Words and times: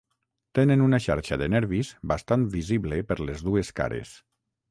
Tenen 0.59 0.83
una 0.85 0.99
xarxa 1.05 1.37
de 1.41 1.49
nervis 1.55 1.91
bastant 2.13 2.47
visible 2.55 2.99
per 3.11 3.19
les 3.27 3.47
dues 3.51 3.73
cares. 3.81 4.17